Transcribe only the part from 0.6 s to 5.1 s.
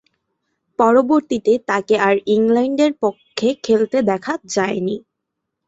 পরবর্তীতে তাকে আর ইংল্যান্ডের পক্ষে খেলতে দেখা যায়নি।